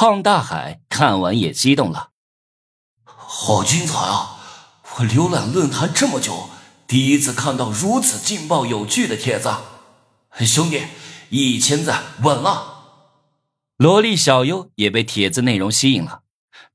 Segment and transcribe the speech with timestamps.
[0.00, 2.10] 胖大海看完也激动了，
[3.02, 4.38] 好精彩啊！
[4.94, 6.50] 我浏览论坛这么久，
[6.86, 9.52] 第一次看到如此劲爆有趣的帖子。
[10.46, 10.84] 兄弟，
[11.30, 12.84] 一千赞稳了。
[13.76, 16.20] 萝莉小优也被帖子内容吸引了，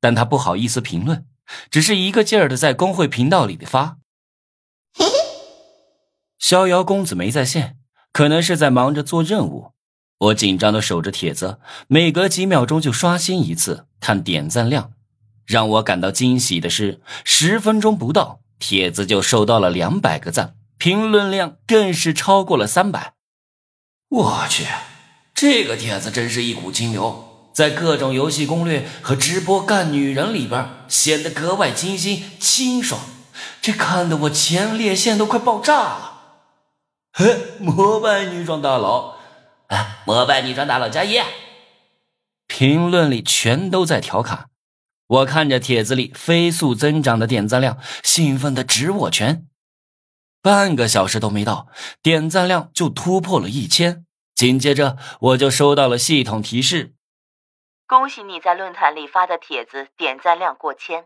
[0.02, 1.26] 但她不好意思评论，
[1.72, 4.00] 只是一个劲儿的在公会频道里发。
[4.94, 5.14] 嘿嘿，
[6.38, 7.78] 逍遥公子没在线，
[8.12, 9.72] 可能是在忙着做任务。
[10.24, 14.92] 我紧张的守着帖子，每隔几秒钟就刷新一次看点赞量。
[15.46, 23.14] 让我感到惊喜的是，十分钟不到，帖子就收到了两百个赞，评论量更是超过了三百。
[24.10, 24.66] 我去！
[25.34, 33.02] 这个帖子真是一股清流，在各种游戏攻略和直播干女人里边显得格外清新清爽，
[33.62, 36.12] 这看得我前列腺都快爆炸了。
[37.12, 39.16] 嘿，膜拜女装大佬，
[40.06, 41.20] 膜拜女装大佬加一！
[42.48, 44.50] 评论里全都在调侃，
[45.08, 49.48] 我看着帖子里飞速增长的点赞量，兴奋的直握拳。
[50.42, 51.68] 半个小时都没到，
[52.02, 54.06] 点赞量就突破了一千。
[54.36, 56.94] 紧接着，我就收到了系统提示
[57.88, 61.06] ：“恭喜你在论坛里发的帖子点赞量过千，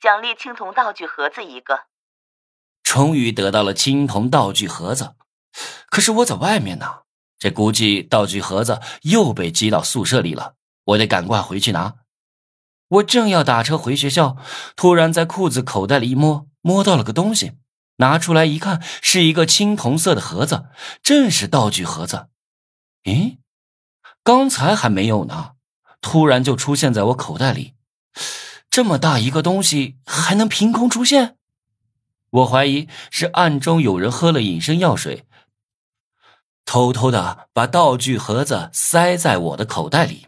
[0.00, 1.86] 奖励青铜道具盒子一个。”
[2.84, 5.14] 终于得到了青铜道具盒子，
[5.90, 7.00] 可是我在外面呢，
[7.38, 11.94] 这估计道具盒子又被寄到宿舍里了，我得赶快回去拿。
[12.88, 14.36] 我正要打车回学校，
[14.74, 17.52] 突然在裤子口袋里一摸，摸到了个东西，
[17.98, 20.66] 拿出来一看，是一个青铜色的盒子，
[21.02, 22.28] 正是道具盒子。
[23.04, 23.36] 咦，
[24.24, 25.52] 刚才还没有呢，
[26.00, 27.74] 突然就出现在我口袋里，
[28.70, 31.36] 这么大一个东西还能凭空出现？
[32.30, 35.26] 我怀疑是暗中有人喝了隐身药水，
[36.68, 40.26] 偷偷的把道具盒子塞在我的口袋里，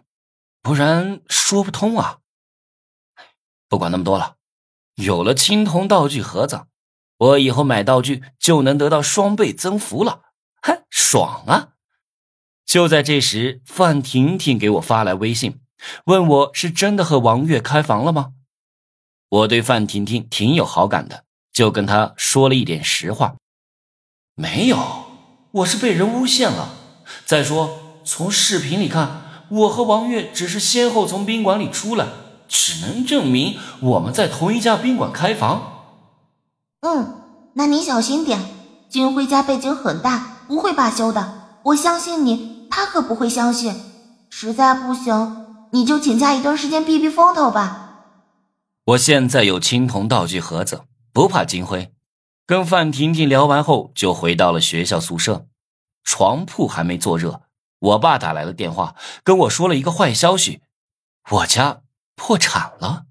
[0.62, 2.20] 不然说不通啊。
[3.68, 4.36] 不管那么多了，
[4.94, 6.64] 有了青铜道具盒子，
[7.18, 10.22] 我以后买道具就能得到双倍增幅了，
[10.62, 11.74] 哼，爽啊！
[12.64, 15.60] 就在这时，范婷婷给我发来微信，
[16.06, 18.32] 问我是真的和王月开房了吗？
[19.28, 23.36] 我对范婷婷挺有好感的，就跟她说了一点实话。
[24.34, 24.78] 没有，
[25.52, 26.70] 我是被人诬陷了。
[27.26, 32.06] 再说，从视频里看，我和王月只是先后从宾馆里出来，
[32.46, 35.96] 只能证明我们在同一家宾馆开房。
[36.82, 37.22] 嗯，
[37.54, 38.40] 那你小心点，
[38.88, 42.60] 金辉家背景很大，不会罢休的，我相信你。
[42.70, 43.74] 他可不会相信，
[44.30, 48.04] 实在不行，你就请假一段时间避避风头吧。
[48.84, 51.92] 我现在有青铜道具盒子，不怕金辉。
[52.50, 55.46] 跟范婷婷聊完后，就回到了学校宿舍。
[56.02, 57.42] 床铺还没坐热，
[57.78, 60.60] 我爸打来了电话，跟我说了一个坏消息：
[61.30, 61.82] 我家
[62.16, 63.04] 破产了。